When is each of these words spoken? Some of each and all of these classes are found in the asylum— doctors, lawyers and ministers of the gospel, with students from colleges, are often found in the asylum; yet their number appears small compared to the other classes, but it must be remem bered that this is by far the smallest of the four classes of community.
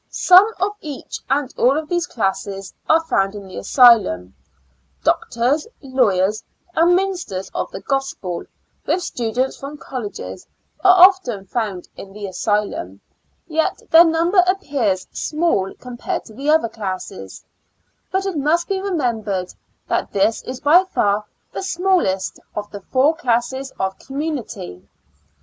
Some 0.09 0.51
of 0.59 0.71
each 0.81 1.19
and 1.29 1.53
all 1.59 1.77
of 1.77 1.87
these 1.87 2.07
classes 2.07 2.73
are 2.89 3.03
found 3.03 3.35
in 3.35 3.45
the 3.47 3.57
asylum— 3.59 4.33
doctors, 5.03 5.67
lawyers 5.79 6.43
and 6.73 6.95
ministers 6.95 7.51
of 7.53 7.69
the 7.69 7.81
gospel, 7.81 8.43
with 8.87 9.03
students 9.03 9.57
from 9.57 9.77
colleges, 9.77 10.47
are 10.83 11.03
often 11.07 11.45
found 11.45 11.87
in 11.97 12.13
the 12.13 12.25
asylum; 12.25 12.99
yet 13.45 13.79
their 13.91 14.03
number 14.03 14.43
appears 14.47 15.05
small 15.11 15.71
compared 15.75 16.25
to 16.25 16.33
the 16.33 16.49
other 16.49 16.67
classes, 16.69 17.43
but 18.11 18.25
it 18.25 18.35
must 18.35 18.67
be 18.67 18.77
remem 18.79 19.23
bered 19.23 19.53
that 19.87 20.13
this 20.13 20.41
is 20.41 20.59
by 20.59 20.83
far 20.83 21.25
the 21.53 21.61
smallest 21.61 22.39
of 22.55 22.67
the 22.71 22.81
four 22.81 23.15
classes 23.15 23.71
of 23.79 23.99
community. 23.99 24.81